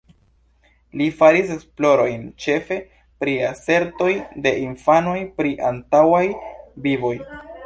Li 1.01 1.09
faris 1.17 1.51
esplorojn 1.55 2.23
ĉefe 2.45 2.79
pri 3.25 3.35
asertoj 3.51 4.09
de 4.47 4.55
infanoj 4.65 5.17
pri 5.39 5.53
antaŭaj 5.73 6.25
vivoj. 6.89 7.15